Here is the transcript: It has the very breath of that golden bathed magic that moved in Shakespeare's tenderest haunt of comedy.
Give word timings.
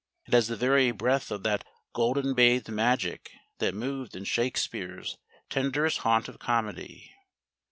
It 0.25 0.33
has 0.33 0.47
the 0.47 0.55
very 0.55 0.89
breath 0.89 1.29
of 1.29 1.43
that 1.43 1.63
golden 1.93 2.33
bathed 2.33 2.69
magic 2.69 3.29
that 3.59 3.75
moved 3.75 4.15
in 4.15 4.23
Shakespeare's 4.23 5.19
tenderest 5.47 5.99
haunt 5.99 6.27
of 6.27 6.39
comedy. 6.39 7.13